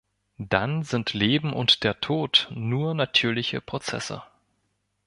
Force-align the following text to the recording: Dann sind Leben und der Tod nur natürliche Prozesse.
Dann 0.39 0.81
sind 0.81 1.13
Leben 1.13 1.53
und 1.53 1.83
der 1.83 2.01
Tod 2.01 2.47
nur 2.55 2.95
natürliche 2.95 3.61
Prozesse. 3.61 4.23